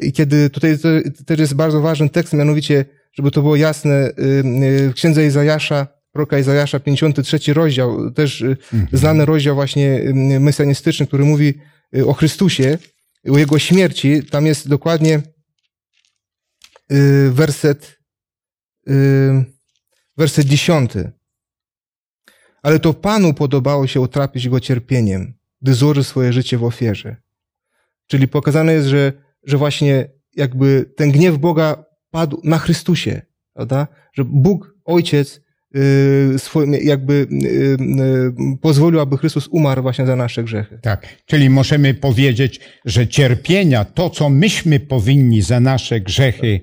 [0.02, 0.78] I kiedy tutaj
[1.26, 6.38] też jest bardzo ważny tekst, mianowicie, żeby to było jasne, y, w księdze Izajasza, proroka
[6.38, 8.56] Izajasza, 53 rozdział, też y,
[8.92, 11.54] znany rozdział właśnie y, mesjanistyczny, który mówi
[11.96, 12.78] y, o Chrystusie,
[13.30, 14.22] o Jego śmierci.
[14.22, 15.22] Tam jest dokładnie
[17.30, 17.98] werset,
[20.16, 20.92] werset 10.
[22.62, 27.16] Ale to Panu podobało się utrapić Go cierpieniem, gdy złoży swoje życie w ofierze.
[28.06, 33.22] Czyli pokazane jest, że, że właśnie jakby ten gniew Boga padł na Chrystusie,
[33.52, 33.86] prawda?
[34.12, 35.43] Że Bóg, Ojciec,
[36.82, 37.76] jakby yy,
[38.40, 40.78] yy, pozwolił, aby Chrystus umarł właśnie za nasze grzechy.
[40.82, 46.60] Tak, czyli możemy powiedzieć, że cierpienia, to co myśmy powinni za nasze grzechy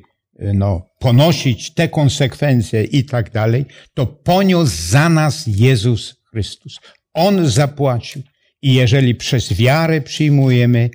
[0.54, 6.80] no, ponosić, te konsekwencje i tak dalej, to poniósł za nas Jezus Chrystus.
[7.14, 8.22] On zapłacił.
[8.62, 10.90] I jeżeli przez wiarę przyjmujemy,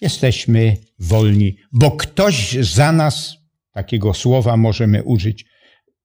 [0.00, 3.36] jesteśmy wolni, bo ktoś za nas,
[3.72, 5.44] takiego słowa możemy użyć,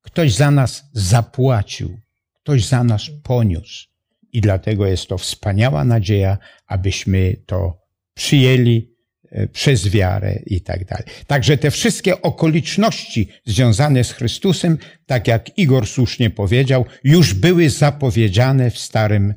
[0.04, 2.00] ktoś za nas zapłacił,
[2.34, 3.88] ktoś za nas poniósł.
[4.34, 6.38] I dlatego jest to wspaniała nadzieja,
[6.68, 7.78] abyśmy to
[8.14, 8.96] przyjęli
[9.32, 11.06] e, przez wiarę i tak dalej.
[11.28, 18.72] Także te wszystkie okoliczności związane z Chrystusem, tak jak Igor słusznie powiedział, już były zapowiedziane
[18.72, 19.34] w Starym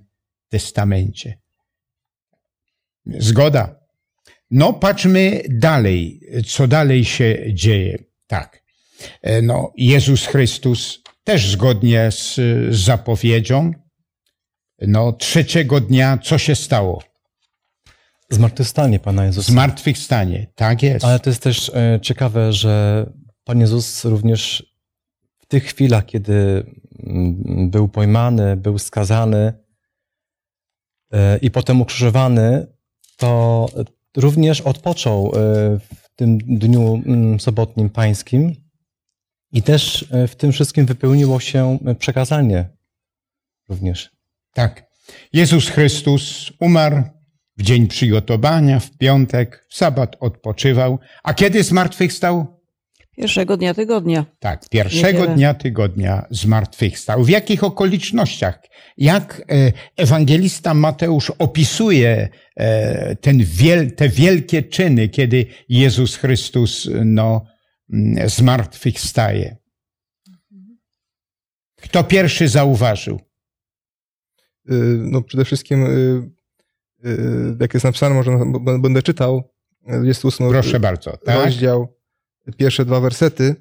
[0.48, 1.38] Testamencie.
[3.06, 3.80] Zgoda.
[4.50, 7.98] No, patrzmy dalej, co dalej się dzieje.
[8.26, 8.65] Tak.
[9.22, 13.72] E, No, Jezus Chrystus też zgodnie z, zapowiedzią,
[14.80, 17.02] no, trzeciego dnia, co się stało?
[18.30, 19.52] Zmartwychwstanie Pana Jezusa.
[19.52, 20.46] Zmartwychwstanie.
[20.54, 21.04] Tak jest.
[21.04, 23.06] Ale to jest też e, ciekawe, że
[23.44, 24.72] Pan Jezus również
[25.38, 26.66] w tych chwilach, kiedy
[27.06, 29.52] mm, był pojmany, był skazany
[31.12, 32.66] e, i potem ukrzyżowany,
[33.16, 33.66] to
[34.16, 35.32] również odpoczął
[35.80, 38.65] w tym dniu mm, sobotnim pańskim
[39.52, 42.68] i też e, w tym wszystkim wypełniło się przekazanie
[43.68, 44.10] również.
[44.54, 44.86] Tak.
[45.32, 47.02] Jezus Chrystus umarł
[47.56, 50.98] w dzień przygotowania, w piątek, w sabat odpoczywał.
[51.24, 52.56] A kiedy zmartwychwstał?
[53.16, 54.26] Pierwszego dnia tygodnia.
[54.38, 55.34] Tak, pierwszego Niedzielę.
[55.34, 57.24] dnia tygodnia zmartwychwstał.
[57.24, 58.58] W jakich okolicznościach?
[58.96, 67.44] Jak e, ewangelista Mateusz opisuje e, ten wiel, te wielkie czyny, kiedy Jezus Chrystus no,
[68.26, 69.56] zmartwychwstaje?
[71.76, 73.20] Kto pierwszy zauważył?
[74.70, 76.30] Y, No przede wszystkim, y,
[77.04, 78.38] y, jak jest napisane, może
[78.78, 79.50] będę czytał,
[79.88, 81.16] 28 Proszę bardzo.
[81.16, 81.44] Tak?
[81.44, 81.96] rozdział,
[82.56, 83.54] pierwsze dwa wersety.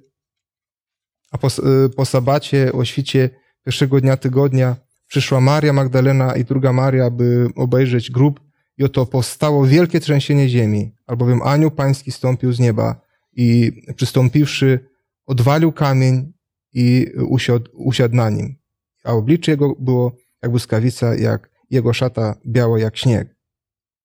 [1.32, 1.48] A po,
[1.96, 3.30] po sabacie, o świcie
[3.66, 4.76] pierwszego dnia tygodnia
[5.08, 8.40] przyszła Maria Magdalena i druga Maria, by obejrzeć grób
[8.78, 13.05] i oto powstało wielkie trzęsienie ziemi, albowiem anioł pański stąpił z nieba
[13.36, 14.80] i przystąpiwszy
[15.26, 16.34] odwalił kamień
[16.74, 18.56] i usiadł, usiadł na nim.
[19.04, 23.36] A oblicze jego było jak błyskawica, jak jego szata biała jak śnieg.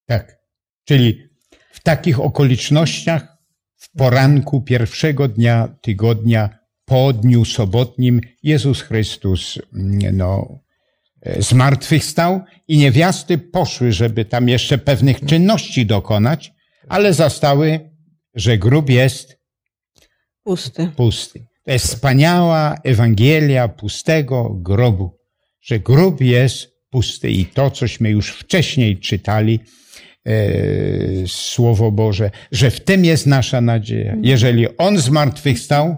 [0.06, 0.36] Tak.
[0.84, 1.28] Czyli
[1.72, 3.36] w takich okolicznościach,
[3.76, 10.58] w poranku pierwszego dnia tygodnia, po dniu sobotnim, Jezus Chrystus mm, no,
[11.22, 16.52] e, zmartwychwstał i niewiasty poszły, żeby tam jeszcze pewnych czynności dokonać,
[16.88, 17.89] ale zastały,
[18.34, 19.36] że grób jest
[20.44, 20.90] Pusty.
[20.96, 21.46] pusty.
[21.64, 25.18] To jest wspaniała Ewangelia pustego grobu,
[25.62, 29.60] że grób jest pusty i to, cośmy już wcześniej czytali,
[30.26, 30.32] e,
[31.26, 34.16] Słowo Boże, że w tym jest nasza nadzieja.
[34.22, 35.96] Jeżeli On zmartwychwstał,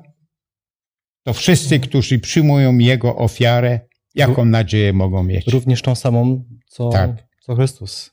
[1.25, 3.81] to wszyscy, którzy przyjmują Jego ofiarę,
[4.15, 5.47] jaką nadzieję mogą mieć?
[5.47, 7.11] Również tą samą, co, Tak.
[7.41, 8.11] co Chrystus.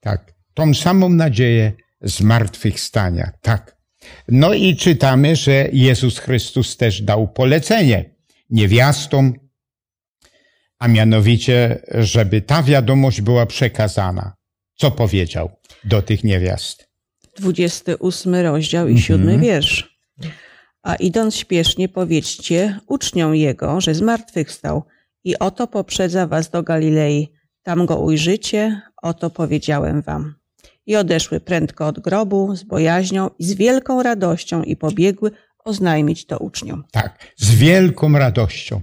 [0.00, 0.34] Tak.
[0.54, 1.72] Tą samą nadzieję
[2.04, 3.32] zmartwychwstania.
[3.40, 3.76] Tak.
[4.28, 8.14] No i czytamy, że Jezus Chrystus też dał polecenie.
[8.50, 9.32] niewiastom,
[10.78, 14.36] a mianowicie, żeby ta wiadomość była przekazana.
[14.76, 15.50] Co powiedział
[15.84, 16.88] do tych niewiast?
[17.36, 19.98] 28 rozdział i 7 wiersz.
[20.82, 24.84] A idąc śpiesznie powiedzcie uczniom Jego, że zmartwychwstał
[25.24, 27.32] i oto poprzedza was do Galilei.
[27.62, 30.34] Tam go ujrzycie, oto powiedziałem wam.
[30.86, 35.30] I odeszły prędko od grobu z bojaźnią i z wielką radością i pobiegły
[35.64, 36.84] oznajmić to uczniom.
[36.90, 38.80] Tak, z wielką radością,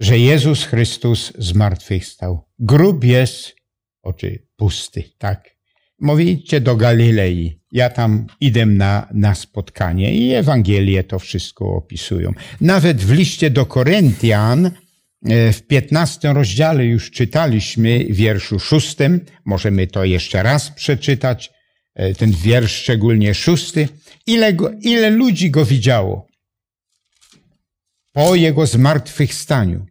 [0.00, 2.44] że Jezus Chrystus zmartwychwstał.
[2.58, 3.56] Grób jest,
[4.02, 5.54] oczy pusty, tak.
[6.00, 7.60] Mówicie do Galilei.
[7.72, 12.32] Ja tam idę na, na spotkanie i Ewangelie to wszystko opisują.
[12.60, 14.70] Nawet w liście do Koryntian
[15.24, 19.20] w 15 rozdziale już czytaliśmy w wierszu szóstym.
[19.44, 21.50] Możemy to jeszcze raz przeczytać.
[21.94, 23.88] E, ten wiersz szczególnie szósty.
[24.26, 26.26] Ile, go, ile ludzi go widziało
[28.12, 29.86] po jego zmartwychwstaniu?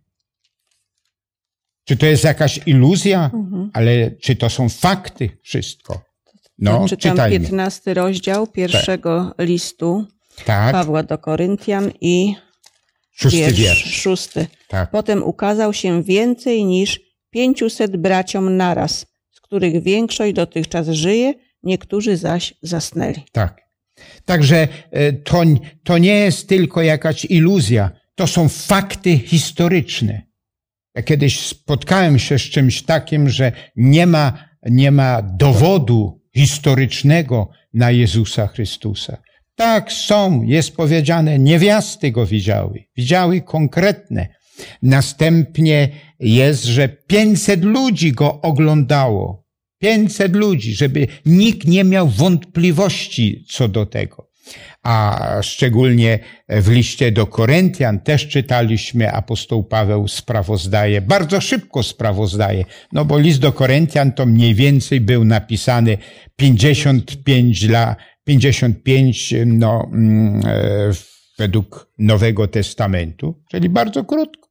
[1.86, 3.32] Czy to jest jakaś iluzja,
[3.74, 6.02] ale czy to są fakty wszystko?
[6.58, 7.40] No, Czytam czytajmy.
[7.40, 10.06] 15 rozdział pierwszego listu
[10.46, 12.36] Tak, Pawła do Koryntian i
[13.14, 14.02] szósty wiersz, wiersz.
[14.02, 14.48] szósty.
[14.68, 17.00] Tak, Potem ukazał się więcej niż
[17.30, 23.24] 500 braciom naraz, z których większość dotychczas żyje, niektórzy zaś zasnęli.
[23.32, 23.64] tak.
[24.26, 25.44] Także e, to,
[25.84, 30.22] to nie jest tylko jakaś iluzja, to są fakty historyczne.
[30.96, 37.92] Ja kiedyś spotkałem się z czymś takim, że nie ma, nie ma dowodu historycznego na
[37.92, 39.18] Jezusa Chrystusa.
[39.56, 44.28] Tak, są, jest powiedziane, niewiasty go widziały, widziały konkretne.
[44.82, 45.90] Następnie
[46.20, 49.44] jest, że 500 ludzi go oglądało.
[49.80, 54.34] 500 ludzi, żeby nikt nie miał wątpliwości co do tego.
[54.84, 63.06] A szczególnie w liście do Koryntian też czytaliśmy, apostoł Paweł sprawozdaje, bardzo szybko sprawozdaje, no
[63.06, 65.98] bo list do Koryntian to mniej więcej był napisany
[66.36, 70.92] 55 lat, 55 no, mm, e,
[71.40, 74.50] według Nowego Testamentu, czyli bardzo krótko.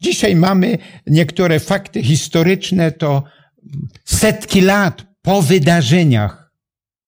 [0.00, 3.22] Dzisiaj mamy niektóre fakty historyczne, to
[4.04, 6.42] setki lat po wydarzeniach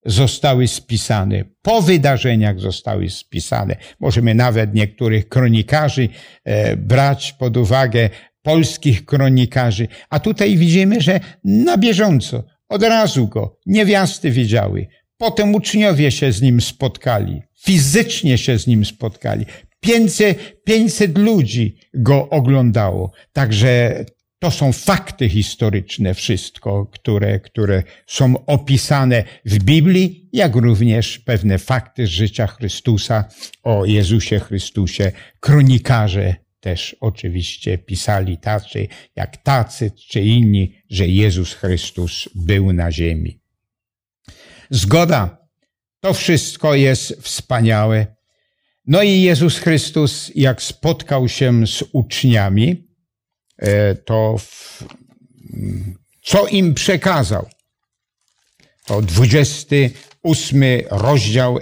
[0.06, 1.44] zostały spisane.
[1.62, 3.76] Po wydarzeniach zostały spisane.
[4.00, 6.08] Możemy nawet niektórych kronikarzy
[6.44, 8.10] e, brać pod uwagę,
[8.42, 9.88] polskich kronikarzy.
[10.10, 14.86] A tutaj widzimy, że na bieżąco, od razu go niewiasty widziały.
[15.24, 17.42] Potem uczniowie się z nim spotkali.
[17.64, 19.46] Fizycznie się z nim spotkali.
[19.80, 23.12] 500, 500 ludzi go oglądało.
[23.32, 24.04] Także
[24.38, 32.06] to są fakty historyczne, wszystko, które, które są opisane w Biblii, jak również pewne fakty
[32.06, 33.24] z życia Chrystusa
[33.62, 35.12] o Jezusie Chrystusie.
[35.40, 43.43] Kronikarze też oczywiście pisali tacy, jak tacy czy inni, że Jezus Chrystus był na ziemi.
[44.74, 45.38] Zgoda,
[46.00, 48.06] to wszystko jest wspaniałe.
[48.86, 52.88] No i Jezus Chrystus, jak spotkał się z uczniami,
[54.04, 54.84] to w,
[56.22, 57.48] co im przekazał?
[58.86, 61.58] To 28 rozdział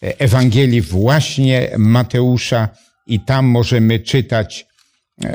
[0.00, 2.68] Ewangelii właśnie Mateusza
[3.06, 4.66] i tam możemy czytać,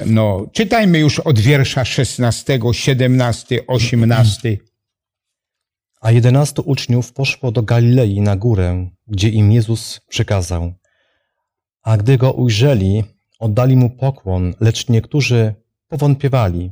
[0.06, 4.58] no czytajmy już od wiersza 16, 17, 18.
[6.02, 10.74] A jedenastu uczniów poszło do Galilei na górę, gdzie im Jezus przekazał.
[11.82, 13.04] A gdy go ujrzeli,
[13.40, 15.56] oddali mu pokłon, lecz niektórzy
[15.88, 16.72] powątpiewali.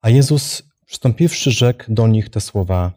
[0.00, 2.92] A Jezus, przystąpiwszy, rzekł do nich te słowa: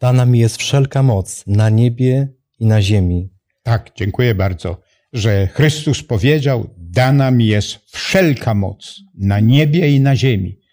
[0.00, 3.30] Dana mi jest wszelka moc na niebie i na ziemi.
[3.62, 4.80] Tak, dziękuję bardzo,
[5.12, 10.63] że Chrystus powiedział: Dana mi jest wszelka moc na niebie i na ziemi.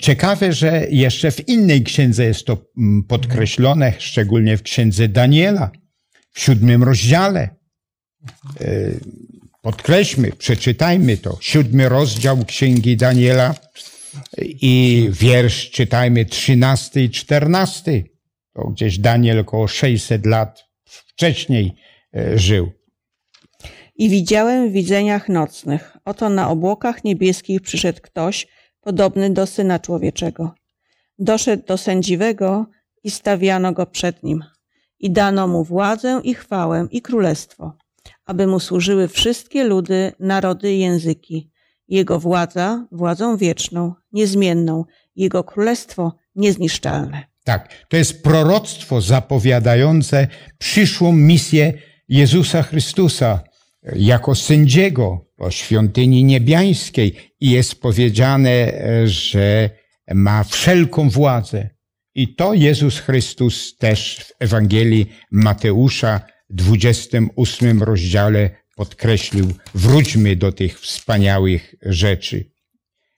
[0.00, 2.64] Ciekawe, że jeszcze w innej księdze jest to
[3.08, 5.70] podkreślone, szczególnie w księdze Daniela,
[6.32, 7.48] w siódmym rozdziale.
[9.62, 11.38] Podkreślmy, przeczytajmy to.
[11.40, 13.54] Siódmy rozdział Księgi Daniela
[14.42, 18.04] i wiersz czytajmy trzynasty i czternasty.
[18.54, 21.72] To gdzieś Daniel około 600 lat wcześniej
[22.34, 22.72] żył.
[23.96, 25.96] I widziałem w widzeniach nocnych.
[26.04, 28.46] Oto na obłokach niebieskich przyszedł ktoś,
[28.82, 30.54] podobny do Syna Człowieczego.
[31.18, 32.66] Doszedł do sędziwego
[33.04, 34.44] i stawiano go przed nim.
[34.98, 37.76] I dano mu władzę i chwałę i królestwo,
[38.24, 41.50] aby mu służyły wszystkie ludy, narody i języki.
[41.88, 44.84] Jego władza, władzą wieczną, niezmienną,
[45.16, 47.22] jego królestwo niezniszczalne.
[47.44, 50.28] Tak, to jest proroctwo zapowiadające
[50.58, 51.72] przyszłą misję
[52.08, 53.40] Jezusa Chrystusa
[53.96, 55.26] jako sędziego.
[55.42, 58.72] O świątyni niebiańskiej i jest powiedziane,
[59.04, 59.70] że
[60.14, 61.70] ma wszelką władzę.
[62.14, 66.20] I to Jezus Chrystus też w Ewangelii Mateusza,
[66.50, 69.54] 28 rozdziale podkreślił.
[69.74, 72.50] Wróćmy do tych wspaniałych rzeczy,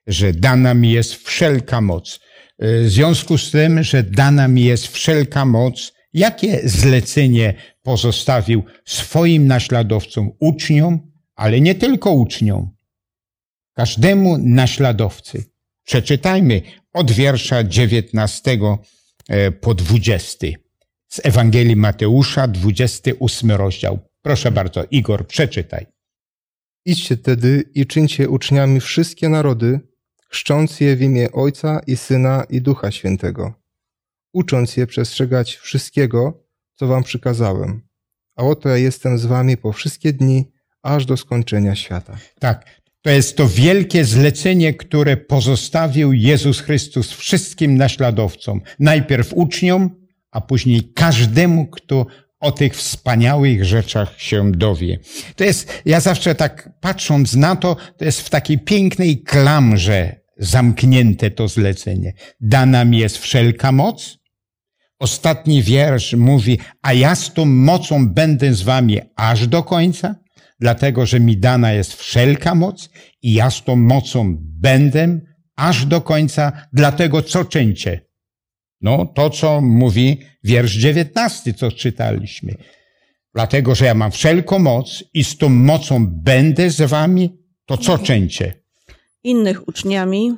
[0.06, 2.20] że dana mi jest wszelka moc.
[2.58, 10.30] W związku z tym, że dana mi jest wszelka moc, jakie zlecenie pozostawił swoim naśladowcom,
[10.40, 12.70] uczniom, ale nie tylko uczniom,
[13.72, 15.44] każdemu naśladowcy.
[15.84, 16.62] Przeczytajmy
[16.92, 18.58] od wiersza 19
[19.28, 20.46] e, po 20
[21.08, 23.98] z Ewangelii Mateusza, 28 rozdział.
[24.22, 25.86] Proszę bardzo, Igor, przeczytaj.
[26.84, 29.80] Idźcie tedy i czyńcie uczniami wszystkie narody,
[30.28, 33.54] chrzcząc je w imię Ojca i Syna i Ducha Świętego,
[34.32, 37.88] ucząc je przestrzegać wszystkiego, co wam przykazałem.
[38.36, 40.52] A oto ja jestem z wami po wszystkie dni,
[40.84, 42.16] aż do skończenia świata.
[42.38, 42.66] Tak,
[43.02, 48.60] to jest to wielkie zlecenie, które pozostawił Jezus Chrystus wszystkim naśladowcom.
[48.78, 49.90] Najpierw uczniom,
[50.30, 52.06] a później każdemu, kto
[52.40, 54.98] o tych wspaniałych rzeczach się dowie.
[55.36, 61.30] To jest, ja zawsze tak patrząc na to, to jest w takiej pięknej klamrze zamknięte
[61.30, 62.12] to zlecenie.
[62.40, 64.18] Dana mi jest wszelka moc.
[64.98, 70.23] Ostatni wiersz mówi, a ja z tą mocą będę z wami aż do końca
[70.60, 72.90] dlatego że mi dana jest wszelka moc
[73.22, 75.20] i ja z tą mocą będę
[75.56, 78.00] aż do końca, dlatego co czyńcie?
[78.80, 82.54] No, to co mówi wiersz dziewiętnasty, co czytaliśmy.
[83.34, 87.98] Dlatego, że ja mam wszelką moc i z tą mocą będę z wami, to co
[87.98, 88.54] czyńcie?
[89.22, 90.36] Innych uczniami,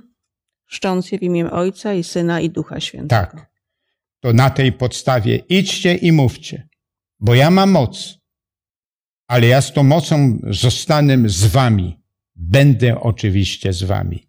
[0.67, 3.09] szcząc je w imię Ojca i Syna i Ducha Świętego.
[3.09, 3.51] Tak.
[4.21, 6.69] To na tej podstawie idźcie i mówcie,
[7.21, 8.16] bo ja mam moc
[9.27, 11.99] ale ja z tą mocą zostanę z wami.
[12.37, 14.29] Będę oczywiście z wami.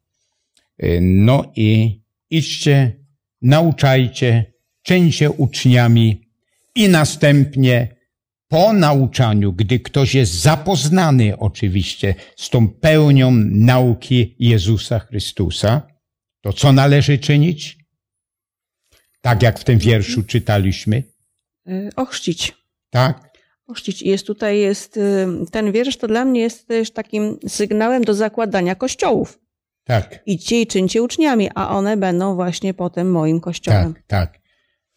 [0.83, 3.05] Y, no i idźcie,
[3.41, 6.31] nauczajcie, czyńcie uczniami
[6.75, 7.97] i następnie
[8.47, 15.87] po nauczaniu, gdy ktoś jest zapoznany oczywiście z tą pełnią nauki Jezusa Chrystusa,
[16.41, 17.77] to co należy czynić?
[19.21, 21.03] Tak jak w tym wierszu czytaliśmy.
[21.67, 22.53] Y, ochrzcić.
[22.89, 23.26] Tak,
[23.67, 24.01] Ochrzcić.
[24.01, 28.75] Jest tutaj jest, y, ten wiersz to dla mnie jest też takim sygnałem do zakładania
[28.75, 29.39] kościołów.
[29.83, 30.23] Tak.
[30.25, 33.93] Idźcie i czyńcie uczniami, a one będą właśnie potem moim kościołem.
[33.93, 34.39] Tak, tak,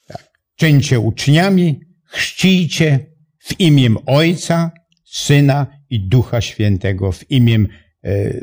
[0.09, 0.31] tak.
[0.57, 3.07] Czyńcie uczniami, chrzcijcie
[3.39, 4.71] w imię Ojca,
[5.05, 7.59] Syna i Ducha Świętego, w imię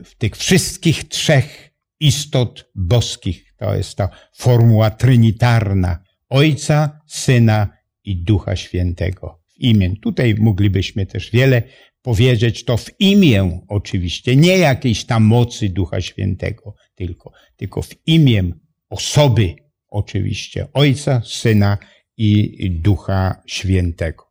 [0.04, 1.70] w tych wszystkich trzech
[2.00, 3.54] istot boskich.
[3.58, 6.00] To jest ta formuła trinitarna.
[6.30, 7.68] Ojca, Syna
[8.04, 9.94] i Ducha Świętego imię.
[10.02, 11.64] Tutaj moglibyśmy też wiele
[12.02, 18.44] powiedzieć, to w imię oczywiście, nie jakiejś tam mocy Ducha Świętego, tylko, tylko w imię
[18.90, 19.56] osoby
[19.90, 21.78] oczywiście Ojca, Syna
[22.18, 24.24] i Ducha Świętego.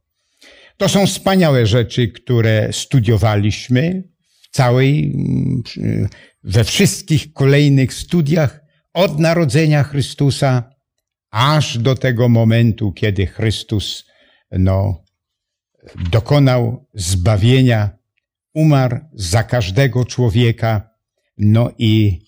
[0.77, 4.03] To są wspaniałe rzeczy, które studiowaliśmy
[4.43, 5.17] w całej,
[6.43, 8.61] we wszystkich kolejnych studiach
[8.93, 10.71] od narodzenia Chrystusa
[11.31, 14.05] aż do tego momentu, kiedy Chrystus
[14.51, 15.05] no,
[16.11, 17.91] dokonał zbawienia,
[18.55, 20.91] umarł za każdego człowieka,
[21.39, 22.21] no i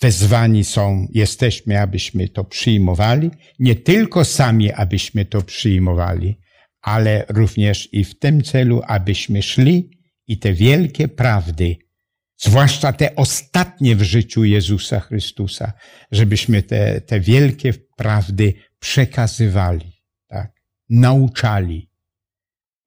[0.00, 6.40] wezwani są, jesteśmy, abyśmy to przyjmowali, nie tylko sami, abyśmy to przyjmowali,
[6.80, 9.90] ale również i w tym celu, abyśmy szli
[10.26, 11.76] i te wielkie prawdy,
[12.36, 15.72] zwłaszcza te ostatnie w życiu Jezusa Chrystusa,
[16.12, 19.92] żebyśmy te, te wielkie prawdy przekazywali,
[20.28, 20.52] tak,
[20.88, 21.87] nauczali,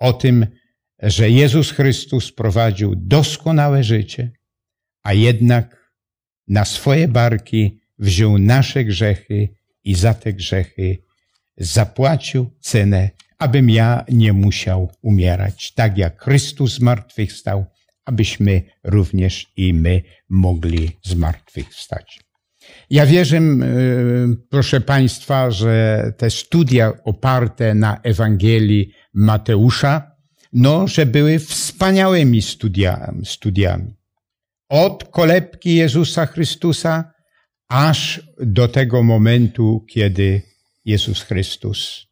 [0.01, 0.47] o tym,
[0.99, 4.31] że Jezus Chrystus prowadził doskonałe życie,
[5.03, 5.91] a jednak
[6.47, 9.49] na swoje barki wziął nasze grzechy
[9.83, 10.97] i za te grzechy
[11.57, 15.73] zapłacił cenę, abym ja nie musiał umierać.
[15.73, 17.65] Tak jak Chrystus zmartwychwstał,
[18.05, 22.19] abyśmy również i my mogli zmartwychwstać.
[22.89, 23.51] Ja wierzę, e,
[24.49, 30.11] proszę Państwa, że te studia oparte na Ewangelii Mateusza,
[30.53, 33.25] no, że były wspaniałymi studiami.
[33.25, 33.95] studiami.
[34.69, 37.13] Od kolebki Jezusa Chrystusa
[37.67, 40.41] aż do tego momentu, kiedy
[40.85, 42.07] Jezus Chrystus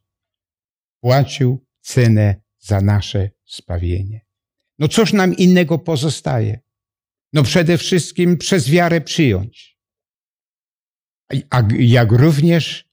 [1.02, 4.26] płacił cenę za nasze zbawienie.
[4.80, 6.60] No cóż nam innego pozostaje?
[7.34, 9.80] No przede wszystkim przez wiarę przyjąć.
[11.50, 12.89] A jak również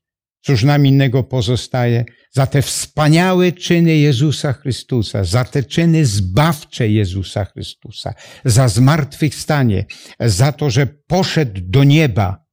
[0.47, 2.05] Cóż nam innego pozostaje?
[2.30, 9.84] Za te wspaniałe czyny Jezusa Chrystusa, za te czyny zbawcze Jezusa Chrystusa, za zmartwychwstanie,
[10.20, 12.47] za to, że poszedł do nieba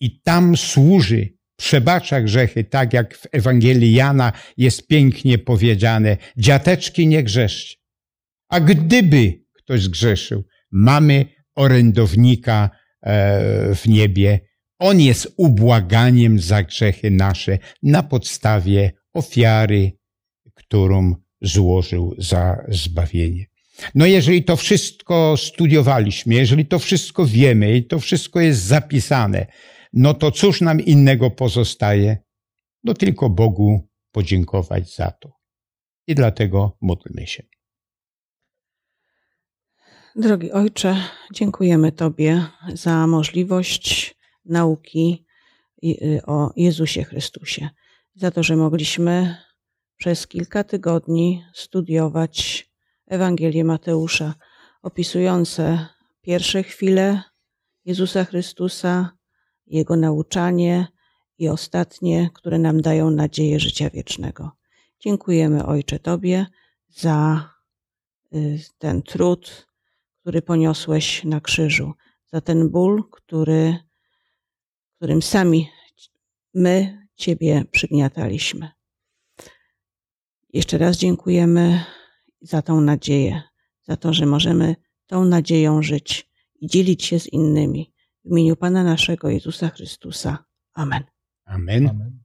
[0.00, 7.22] i tam służy, przebacza grzechy, tak jak w Ewangelii Jana jest pięknie powiedziane, dziateczki nie
[7.22, 7.76] grzeszcie.
[8.48, 12.70] A gdyby ktoś zgrzeszył, mamy orędownika
[13.02, 14.40] e, w niebie,
[14.78, 19.92] on jest ubłaganiem za grzechy nasze na podstawie ofiary,
[20.54, 23.46] którą złożył za zbawienie.
[23.94, 29.46] No jeżeli to wszystko studiowaliśmy, jeżeli to wszystko wiemy i to wszystko jest zapisane,
[29.92, 32.16] no to cóż nam innego pozostaje?
[32.84, 35.32] No tylko Bogu podziękować za to.
[36.06, 37.42] I dlatego módlmy się.
[40.16, 40.96] Drogi Ojcze,
[41.32, 44.15] dziękujemy Tobie za możliwość
[44.48, 45.26] nauki
[45.84, 47.68] y, o Jezusie Chrystusie,
[48.14, 49.36] za to, że mogliśmy
[49.96, 52.68] przez kilka tygodni studiować
[53.06, 54.34] Ewangelię Mateusza,
[54.82, 55.86] opisujące
[56.20, 57.22] pierwsze chwile
[57.84, 59.16] Jezusa Chrystusa,
[59.66, 60.86] Jego nauczanie
[61.38, 64.50] i ostatnie, które nam dają nadzieję życia wiecznego.
[65.00, 66.46] Dziękujemy Ojcze Tobie
[66.88, 67.50] za
[68.34, 69.66] y, ten trud,
[70.20, 71.92] który poniosłeś na krzyżu,
[72.32, 73.85] za ten ból, który
[74.96, 75.70] którym sami
[76.54, 78.70] my Ciebie przygniataliśmy.
[80.52, 81.84] Jeszcze raz dziękujemy
[82.40, 83.42] za tą nadzieję,
[83.82, 84.76] za to, że możemy
[85.06, 86.30] tą nadzieją żyć
[86.60, 87.92] i dzielić się z innymi.
[88.24, 90.44] W imieniu Pana naszego Jezusa Chrystusa.
[90.74, 91.04] Amen.
[91.44, 91.88] Amen.
[91.88, 92.18] Amen.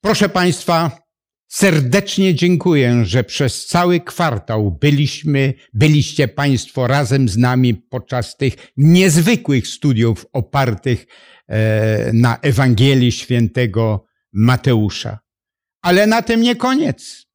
[0.00, 1.03] Proszę Państwa,
[1.48, 9.66] serdecznie dziękuję, że przez cały kwartał byliśmy, byliście Państwo razem z nami podczas tych niezwykłych
[9.66, 11.06] studiów opartych
[11.48, 15.18] E, na Ewangelii świętego Mateusza.
[15.82, 17.26] Ale na tym nie koniec.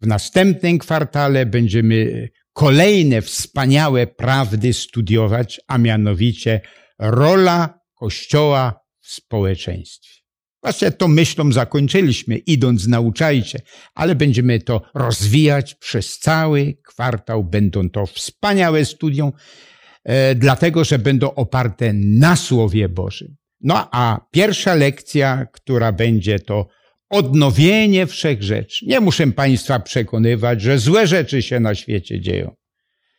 [0.00, 6.60] W następnym kwartale będziemy kolejne wspaniałe prawdy studiować, a mianowicie
[6.98, 10.21] rola Kościoła w społeczeństwie.
[10.62, 13.60] Właśnie to myślą zakończyliśmy, idąc nauczajcie,
[13.94, 17.44] ale będziemy to rozwijać przez cały kwartał.
[17.44, 19.32] Będą to wspaniałe studium,
[20.04, 23.36] e, dlatego że będą oparte na Słowie Bożym.
[23.60, 26.66] No a pierwsza lekcja, która będzie to
[27.10, 28.86] odnowienie wszechrzeczy.
[28.86, 32.54] Nie muszę Państwa przekonywać, że złe rzeczy się na świecie dzieją.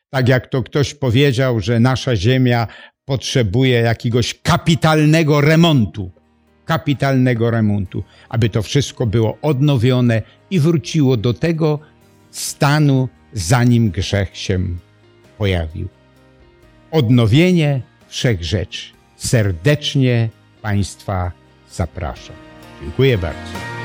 [0.10, 2.68] Tak jak to ktoś powiedział, że nasza Ziemia
[3.06, 6.23] potrzebuje jakiegoś kapitalnego remontu.
[6.66, 11.80] Kapitalnego remontu, aby to wszystko było odnowione i wróciło do tego
[12.32, 14.60] stanu, zanim grzech się
[15.38, 15.88] pojawił.
[16.92, 20.30] Odnowienie wszechrzeczy serdecznie
[20.62, 21.32] Państwa
[21.72, 22.36] zapraszam.
[22.82, 23.83] Dziękuję bardzo.